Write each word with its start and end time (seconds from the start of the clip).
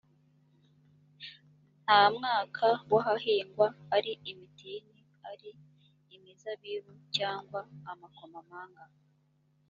nta 1.83 2.01
mwaka 2.15 2.65
wahahingwa, 2.91 3.67
ari 3.95 4.11
imitini, 4.31 4.97
ari 5.31 5.49
imizabibu 6.15 6.91
cyangwa 7.15 7.59
amakomamanga. 7.91 8.83